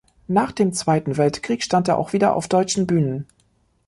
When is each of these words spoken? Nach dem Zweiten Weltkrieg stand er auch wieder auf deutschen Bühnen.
Nach 0.27 0.51
dem 0.51 0.73
Zweiten 0.73 1.17
Weltkrieg 1.17 1.61
stand 1.63 1.87
er 1.87 1.99
auch 1.99 2.11
wieder 2.11 2.35
auf 2.35 2.47
deutschen 2.47 2.87
Bühnen. 2.87 3.27